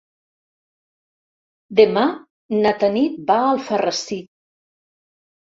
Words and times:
Demà 1.81 2.05
na 2.65 2.73
Tanit 2.85 3.21
va 3.29 3.37
a 3.43 3.53
Alfarrasí. 3.53 4.21